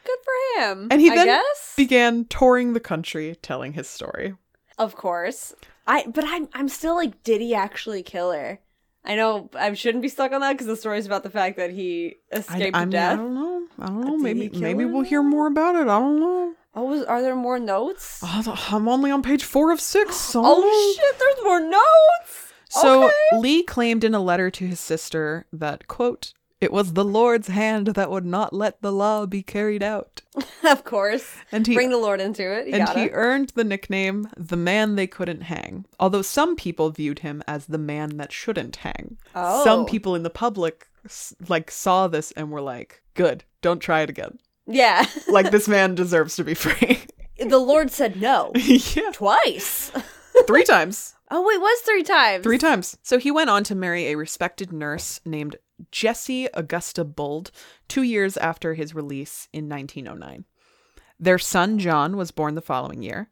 [0.05, 0.89] Good for him.
[0.91, 1.43] And he then
[1.77, 4.35] began touring the country telling his story.
[4.79, 5.55] Of course.
[5.87, 8.61] I but I'm I'm still like, did he actually kill her?
[9.05, 11.71] I know I shouldn't be stuck on that because the story's about the fact that
[11.71, 13.17] he escaped I mean, I death.
[13.19, 13.67] don't know.
[13.79, 14.11] I don't know.
[14.17, 15.83] Did Maybe maybe we'll hear more about it.
[15.89, 16.55] I don't know.
[16.75, 18.21] Oh, was, are there more notes?
[18.23, 20.17] Oh, I'm only on page four of six.
[20.31, 21.19] So Oh shit!
[21.19, 22.53] There's more notes.
[22.69, 23.15] So Okay.
[23.41, 27.89] Lee claimed in a letter to his sister that, quote, it was the Lord's hand
[27.89, 30.21] that would not let the law be carried out.
[30.65, 31.37] of course.
[31.51, 32.67] And he Bring the Lord into it.
[32.69, 33.01] You and gotta.
[33.01, 35.87] he earned the nickname the man they couldn't hang.
[35.99, 39.17] Although some people viewed him as the man that shouldn't hang.
[39.35, 39.65] Oh.
[39.65, 40.87] Some people in the public
[41.49, 44.39] like saw this and were like, "Good, don't try it again.
[44.67, 45.07] yeah.
[45.29, 47.01] Like this man deserves to be free."
[47.39, 49.91] the Lord said no yeah, twice.
[50.47, 51.15] three times.
[51.31, 52.43] Oh, it was three times.
[52.43, 52.99] Three times.
[53.03, 55.57] So he went on to marry a respected nurse named
[55.91, 57.51] Jessie Augusta Bold
[57.89, 60.45] two years after his release in 1909.
[61.19, 63.31] Their son John was born the following year.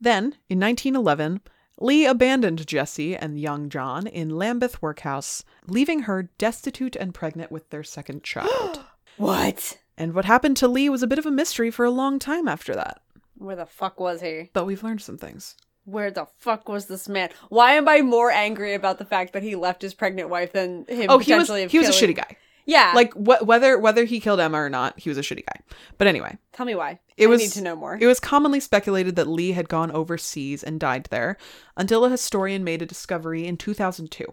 [0.00, 1.40] Then, in 1911,
[1.80, 7.70] Lee abandoned Jessie and young John in Lambeth Workhouse, leaving her destitute and pregnant with
[7.70, 8.84] their second child.
[9.16, 9.78] What?
[9.96, 12.48] and what happened to Lee was a bit of a mystery for a long time
[12.48, 13.00] after that.
[13.36, 14.50] Where the fuck was he?
[14.52, 15.56] But we've learned some things.
[15.84, 17.30] Where the fuck was this man?
[17.48, 20.86] Why am I more angry about the fact that he left his pregnant wife than
[20.86, 22.36] him Oh, he was he was a shitty guy.
[22.66, 22.92] Yeah.
[22.94, 25.60] Like wh- whether whether he killed Emma or not, he was a shitty guy.
[25.98, 27.00] But anyway, tell me why.
[27.18, 27.98] It I was need to know more.
[28.00, 31.36] It was commonly speculated that Lee had gone overseas and died there
[31.76, 34.24] until a historian made a discovery in 2002.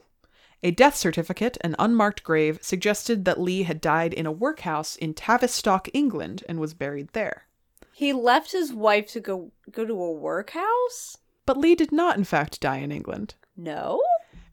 [0.63, 5.13] A death certificate, an unmarked grave, suggested that Lee had died in a workhouse in
[5.13, 7.47] Tavistock, England, and was buried there.
[7.91, 11.17] he left his wife to go go to a workhouse?
[11.45, 13.35] But Lee did not, in fact, die in England.
[13.57, 14.01] No.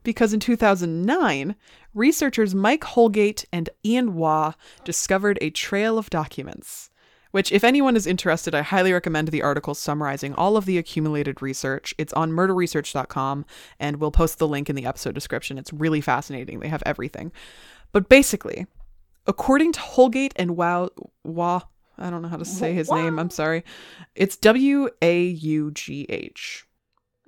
[0.02, 1.54] Because in 2009,
[1.94, 6.90] researchers Mike Holgate and Ian Waugh discovered a trail of documents.
[7.30, 11.42] Which, if anyone is interested, I highly recommend the article summarizing all of the accumulated
[11.42, 11.94] research.
[11.98, 13.44] It's on murderresearch.com,
[13.78, 15.58] and we'll post the link in the episode description.
[15.58, 16.60] It's really fascinating.
[16.60, 17.30] They have everything.
[17.92, 18.66] But basically,
[19.26, 20.88] according to Holgate and Wow,
[21.22, 21.60] Waugh,
[21.98, 23.62] I don't know how to say his name, I'm sorry.
[24.14, 26.64] It's W A U G H.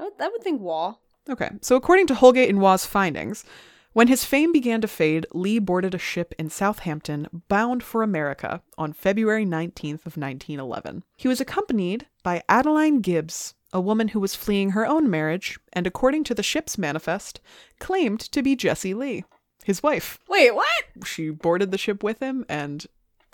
[0.01, 1.03] I would, I would think wall.
[1.29, 3.45] Okay, so according to Holgate and Waugh's findings,
[3.93, 8.63] when his fame began to fade, Lee boarded a ship in Southampton bound for America
[8.79, 11.03] on February 19th of 1911.
[11.17, 15.87] He was accompanied by Adeline Gibbs, a woman who was fleeing her own marriage and
[15.87, 17.41] according to the ship's manifest,
[17.79, 19.25] claimed to be Jessie Lee,
[19.65, 20.19] his wife.
[20.29, 20.85] Wait, what?
[21.05, 22.87] She boarded the ship with him and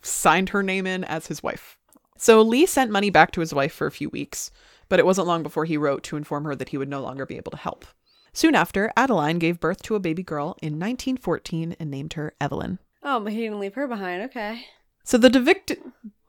[0.02, 1.79] signed her name in as his wife.
[2.18, 4.50] So Lee sent money back to his wife for a few weeks,
[4.88, 7.27] but it wasn't long before he wrote to inform her that he would no longer
[7.27, 7.85] be able to help.
[8.33, 12.79] Soon after, Adeline gave birth to a baby girl in 1914 and named her Evelyn.
[13.03, 14.22] Oh, but he didn't leave her behind.
[14.25, 14.66] Okay.
[15.05, 15.79] So the devicted,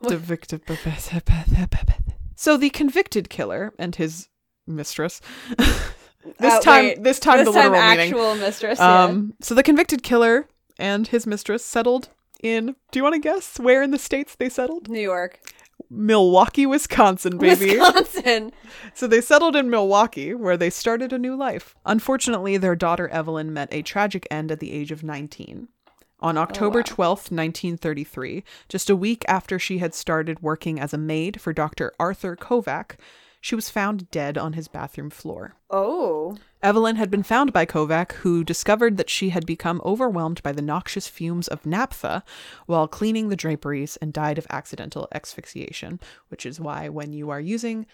[0.08, 0.62] devicted,
[2.36, 4.30] so the convicted killer and his
[4.68, 5.22] mistress.
[5.58, 5.82] this
[6.40, 8.00] Uh, time, wait, this time, this the time literal meaning.
[8.14, 8.80] actual mistress.
[8.80, 9.04] yeah.
[9.06, 12.10] Um, so the convicted killer and his mistress settled
[12.44, 12.76] in.
[12.92, 14.88] Do you want to guess where in the states they settled?
[14.90, 15.40] New York,
[15.90, 17.78] Milwaukee, Wisconsin, baby.
[17.78, 18.52] Wisconsin.
[18.94, 21.76] So they settled in Milwaukee, where they started a new life.
[21.86, 25.70] Unfortunately, their daughter Evelyn met a tragic end at the age of 19.
[26.20, 26.84] On oh, October wow.
[26.86, 31.94] twelfth, 1933, just a week after she had started working as a maid for Dr.
[32.00, 32.96] Arthur Kovac,
[33.48, 35.56] she was found dead on his bathroom floor.
[35.70, 36.36] Oh.
[36.62, 40.62] Evelyn had been found by Kovac, who discovered that she had become overwhelmed by the
[40.62, 42.26] noxious fumes of naphtha
[42.66, 47.40] while cleaning the draperies and died of accidental asphyxiation, which is why when you are
[47.40, 47.86] using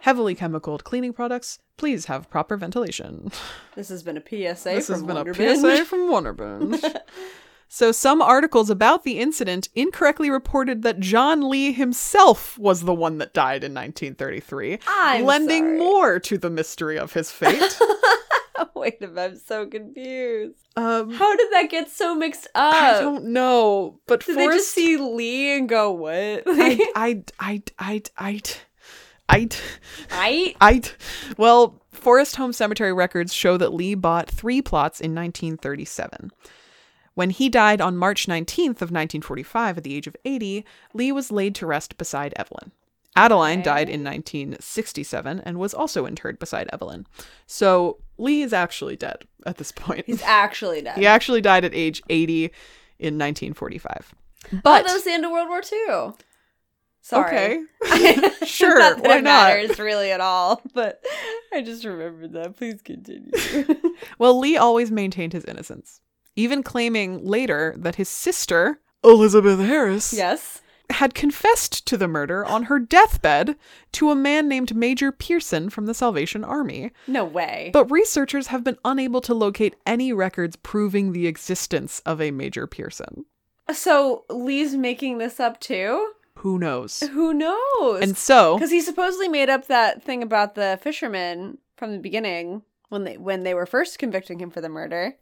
[0.00, 3.32] heavily chemicaled cleaning products, please have proper ventilation.
[3.76, 5.56] This has been a PSA this from has been a.
[5.56, 6.82] PSA from Wonder Binge.
[7.70, 13.18] So, some articles about the incident incorrectly reported that John Lee himself was the one
[13.18, 15.78] that died in 1933, I'm lending sorry.
[15.78, 17.78] more to the mystery of his fate.
[18.74, 20.56] Wait a minute, I'm so confused.
[20.76, 22.74] um, How did that get so mixed up?
[22.74, 26.44] I don't know, but Did they just see Lee and go, what?
[26.46, 28.42] I, I, I, I, I,
[29.28, 29.48] I,
[30.10, 30.54] I?
[30.60, 30.82] I,
[31.36, 36.30] well, Forest Home Cemetery records show that Lee bought three plots in 1937.
[37.18, 41.32] When he died on March 19th of 1945 at the age of 80, Lee was
[41.32, 42.70] laid to rest beside Evelyn.
[43.16, 43.64] Adeline Okay.
[43.64, 47.08] died in 1967 and was also interred beside Evelyn.
[47.44, 50.04] So Lee is actually dead at this point.
[50.06, 50.96] He's actually dead.
[50.96, 52.44] he actually died at age 80
[53.00, 54.14] in 1945.
[54.52, 56.12] But oh, that was the end of World War II.
[57.00, 57.64] Sorry.
[57.84, 59.48] okay, sure, not that why it not?
[59.48, 61.02] matters really at all, but
[61.52, 62.56] I just remembered that.
[62.56, 63.32] Please continue.
[64.20, 66.00] Well, Lee always maintained his innocence.
[66.38, 70.62] Even claiming later that his sister, Elizabeth Harris, Yes.
[70.90, 73.56] had confessed to the murder on her deathbed
[73.92, 76.92] to a man named Major Pearson from the Salvation Army.
[77.06, 77.70] No way.
[77.72, 82.66] But researchers have been unable to locate any records proving the existence of a Major
[82.66, 83.24] Pearson.
[83.72, 86.12] so Lee's making this up too?
[86.36, 87.00] Who knows?
[87.00, 88.00] Who knows?
[88.00, 92.62] And so, Because he supposedly made up that thing about the fisherman from the beginning
[92.90, 95.16] when they when they were first convicting him for the murder.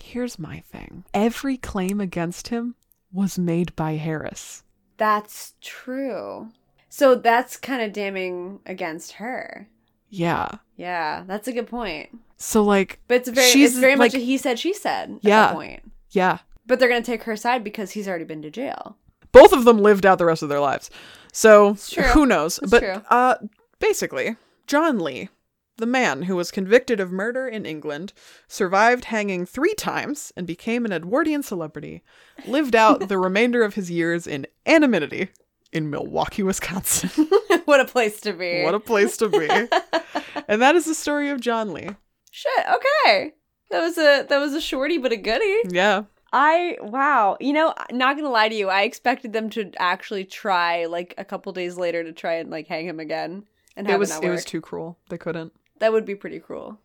[0.00, 2.74] Here's my thing every claim against him
[3.12, 4.62] was made by Harris.
[4.96, 6.48] That's true.
[6.88, 9.68] So that's kind of damning against her.
[10.10, 10.48] Yeah.
[10.76, 12.10] Yeah, that's a good point.
[12.36, 15.18] So, like, But it's very She's, it's very much a he said she said at
[15.24, 15.46] Yeah.
[15.46, 15.82] that point.
[16.10, 16.38] yeah.
[16.66, 18.96] But they're gonna take her side because he's already been to jail.
[19.32, 20.90] both of them lived out the rest of their lives.
[21.32, 21.74] So
[22.12, 22.58] who knows?
[22.58, 23.36] It's but uh
[23.78, 25.28] basically, John Lee,
[25.76, 28.12] the man who was convicted of murder in England,
[28.46, 32.02] survived hanging 3 times and became an Edwardian celebrity,
[32.46, 35.30] lived out the remainder of his years in anonymity
[35.72, 37.10] in Milwaukee, Wisconsin.
[37.64, 38.62] what a place to be.
[38.62, 39.48] what a place to be.
[40.48, 41.88] and that is the story of John Lee.
[42.30, 43.32] Shit, okay.
[43.70, 45.68] That was a that was a shorty but a goodie.
[45.74, 46.04] Yeah.
[46.32, 47.36] I wow.
[47.40, 51.24] You know, not gonna lie to you, I expected them to actually try like a
[51.24, 53.44] couple days later to try and like hang him again
[53.76, 54.98] and have It was it was too cruel.
[55.08, 55.52] They couldn't.
[55.82, 56.78] That would be pretty cruel.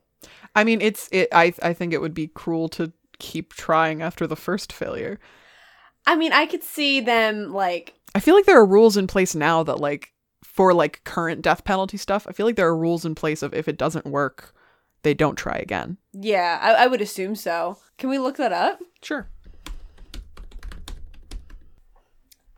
[0.56, 4.26] I mean, it's it I I think it would be cruel to keep trying after
[4.26, 5.20] the first failure.
[6.08, 9.36] I mean, I could see them like I feel like there are rules in place
[9.36, 13.06] now that like for like current death penalty stuff, I feel like there are rules
[13.06, 14.56] in place of if it doesn't work,
[15.04, 15.98] they don't try again.
[16.14, 17.78] yeah, I, I would assume so.
[18.00, 18.80] Can we look that up?
[19.04, 19.30] Sure.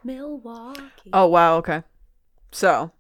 [0.06, 1.10] Milwaukee.
[1.12, 1.84] Oh wow, okay.
[2.54, 2.94] So,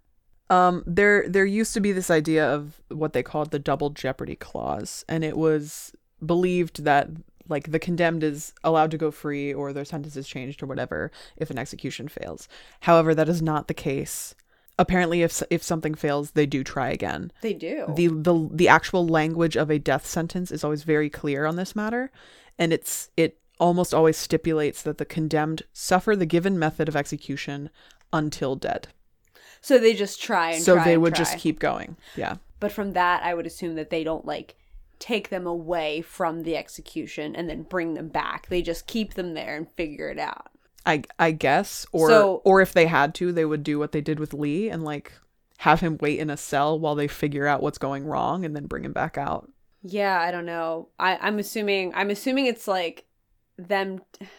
[0.50, 4.36] um there there used to be this idea of what they called the double jeopardy
[4.36, 5.94] clause and it was
[6.26, 7.10] believed that
[7.50, 11.12] like the condemned is allowed to go free or their sentence is changed or whatever
[11.36, 12.48] if an execution fails.
[12.82, 14.36] However, that is not the case.
[14.78, 17.32] Apparently if if something fails, they do try again.
[17.42, 17.86] They do.
[17.96, 21.76] the the the actual language of a death sentence is always very clear on this
[21.76, 22.12] matter
[22.58, 27.70] and it's it almost always stipulates that the condemned suffer the given method of execution
[28.14, 28.88] until dead
[29.62, 31.24] so they just try and so try they and would try.
[31.26, 34.56] just keep going yeah But from that, I would assume that they don't like
[35.00, 38.48] take them away from the execution and then bring them back.
[38.50, 40.48] They just keep them there and figure it out.
[40.86, 44.02] i i guess or So- or if they had to they would do what they
[44.02, 45.14] did with lee and like
[45.60, 48.66] have him wait in a cell while they figure out what's going wrong and then
[48.66, 49.50] bring him back out
[49.84, 50.88] Yeah, I don't know.
[51.00, 51.94] I, I'm assuming.
[51.96, 53.06] I'm assuming it's like
[53.58, 54.02] them.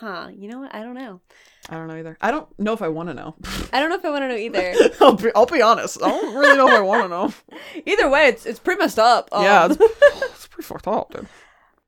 [0.00, 0.28] Huh?
[0.34, 0.74] You know what?
[0.74, 1.20] I don't know.
[1.68, 3.34] I don't know either i don't know if i want to know
[3.72, 4.74] I don't know if I want to know either.
[5.00, 7.32] I'll, be, I'll be honest i don't really know if i want to know
[7.86, 9.28] either way, it's it's pretty messed up.
[9.32, 11.26] Um, yeah it's, it's pretty fucked up dude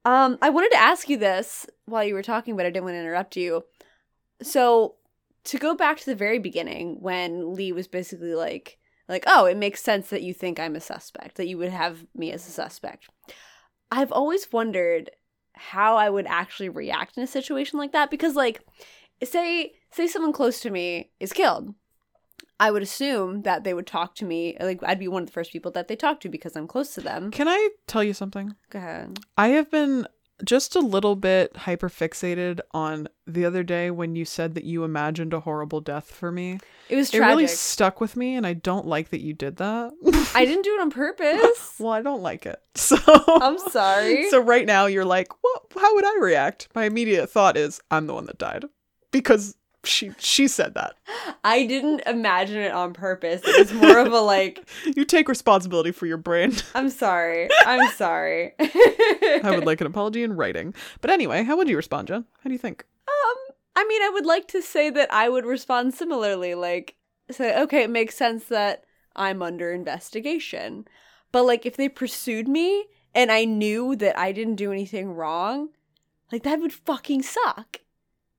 [0.06, 2.94] Um, I wanted to ask you this while you were talking, but I didn't want
[2.94, 3.64] to interrupt you.
[4.42, 4.96] So,
[5.44, 9.56] to go back to the very beginning, when Lee was basically like, like, oh, it
[9.56, 12.50] makes sense that you think I'm a suspect, that you would have me as a
[12.50, 13.08] suspect.
[13.90, 15.10] I've always wondered
[15.54, 18.60] how I would actually react in a situation like that because, like,
[19.22, 21.74] say say someone close to me is killed.
[22.60, 24.56] I would assume that they would talk to me.
[24.60, 26.94] Like, I'd be one of the first people that they talk to because I'm close
[26.94, 27.30] to them.
[27.32, 28.54] Can I tell you something?
[28.70, 29.18] Go ahead.
[29.36, 30.06] I have been
[30.44, 34.84] just a little bit hyper fixated on the other day when you said that you
[34.84, 36.58] imagined a horrible death for me.
[36.88, 37.14] It was tragic.
[37.14, 37.36] It tragic.
[37.36, 39.92] really stuck with me, and I don't like that you did that.
[40.34, 41.74] I didn't do it on purpose.
[41.78, 42.60] well, I don't like it.
[42.76, 44.28] So I'm sorry.
[44.30, 46.68] So right now you're like, well, how would I react?
[46.74, 48.64] My immediate thought is, I'm the one that died
[49.14, 50.94] because she she said that.
[51.44, 53.42] I didn't imagine it on purpose.
[53.44, 56.52] It was more of a like, You take responsibility for your brain.
[56.74, 57.48] I'm sorry.
[57.64, 58.54] I'm sorry.
[58.58, 60.74] I would like an apology in writing.
[61.00, 62.24] But anyway, how would you respond, Jen?
[62.38, 62.84] How do you think?
[63.06, 66.54] Um, I mean, I would like to say that I would respond similarly.
[66.54, 66.96] Like,
[67.30, 70.86] say, okay, it makes sense that I'm under investigation.
[71.30, 75.68] But, like, if they pursued me and I knew that I didn't do anything wrong,
[76.32, 77.80] like, that would fucking suck.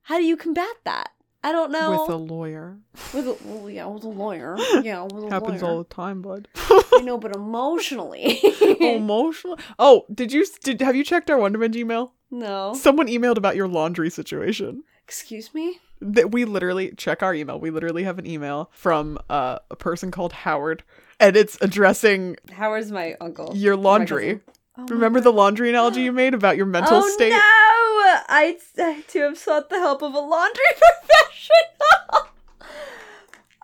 [0.06, 1.10] How do you combat that?
[1.44, 1.92] I don't know.
[2.02, 2.78] With a lawyer.
[3.14, 4.58] With a, well, yeah, with a lawyer.
[4.82, 5.72] Yeah, with a Happens lawyer.
[5.72, 6.48] all the time, bud.
[6.56, 8.40] I know, but emotionally.
[8.80, 9.60] emotionally.
[9.78, 12.12] Oh, did you did have you checked our Wonderman Gmail?
[12.32, 12.74] no.
[12.74, 14.84] Someone emailed about your laundry situation.
[15.04, 15.80] Excuse me?
[16.02, 17.60] That we literally check our email.
[17.60, 20.84] We literally have an email from uh, a person called Howard,
[21.20, 23.56] and it's addressing Howard's my uncle.
[23.56, 24.42] your laundry.
[24.78, 27.30] Oh Remember the laundry analogy you made about your mental oh, state?
[27.30, 27.38] no!
[27.38, 30.64] I, I too have sought the help of a laundry
[31.02, 32.30] professional.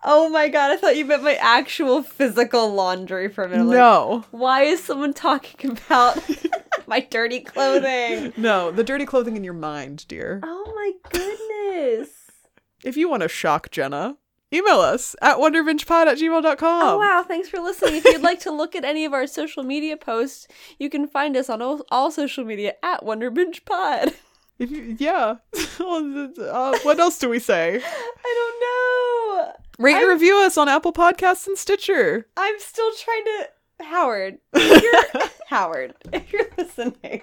[0.04, 3.62] oh my god, I thought you meant my actual physical laundry for a minute.
[3.62, 4.24] I'm like, No.
[4.30, 6.18] Why is someone talking about
[6.86, 8.32] My dirty clothing.
[8.36, 10.40] No, the dirty clothing in your mind, dear.
[10.42, 12.10] Oh my goodness.
[12.84, 14.16] If you want to shock Jenna,
[14.52, 16.82] email us at wonderbingepod at gmail.com.
[16.82, 17.96] Oh wow, thanks for listening.
[17.96, 20.46] If you'd like to look at any of our social media posts,
[20.78, 24.14] you can find us on all, all social media at WonderBingePod.
[24.58, 25.36] If you, yeah.
[25.80, 27.80] uh, what else do we say?
[28.24, 29.52] I don't know.
[29.78, 32.28] Rate and review us on Apple Podcasts and Stitcher.
[32.36, 33.48] I'm still trying to
[33.84, 34.38] Howard.
[34.54, 35.04] You're
[35.48, 37.22] Howard, if you're listening,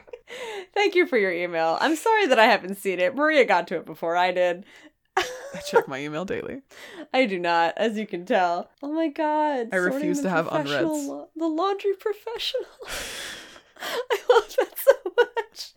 [0.74, 1.80] thank you for your email.
[1.82, 3.16] I'm sorry that I haven't seen it.
[3.16, 4.66] Maria got to it before I did.
[5.56, 6.62] I check my email daily.
[7.14, 8.70] I do not, as you can tell.
[8.82, 9.70] Oh my god.
[9.72, 11.08] I refuse to have unreads.
[11.08, 12.66] the laundry professional.
[13.82, 15.72] I love that so much.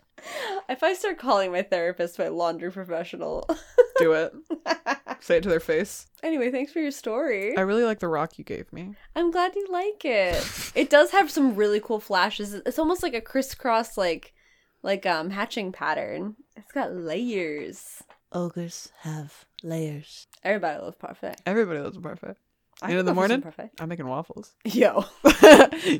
[0.69, 3.47] If I start calling my therapist my laundry professional.
[3.97, 4.33] Do it.
[5.19, 6.07] Say it to their face.
[6.23, 7.55] anyway, thanks for your story.
[7.57, 8.95] I really like the rock you gave me.
[9.15, 10.71] I'm glad you like it.
[10.75, 12.53] it does have some really cool flashes.
[12.53, 14.33] It's almost like a crisscross like
[14.81, 16.35] like um hatching pattern.
[16.55, 18.03] It's got layers.
[18.33, 20.27] Ogres have layers.
[20.43, 21.35] Everybody loves parfait.
[21.45, 22.35] Everybody loves a parfait.
[22.81, 23.41] I You know, in could the go for some morning?
[23.41, 23.69] parfait.
[23.79, 24.51] I'm making waffles.
[24.65, 25.05] Yo.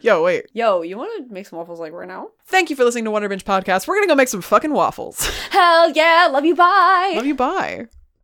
[0.01, 0.45] Yo, wait.
[0.53, 2.29] Yo, you want to make some waffles like right now?
[2.47, 3.87] Thank you for listening to Wonder Binge Podcast.
[3.87, 5.25] We're gonna go make some fucking waffles.
[5.51, 7.13] Hell yeah, love you, bye.
[7.15, 7.35] Love you.
[7.35, 7.87] Bye.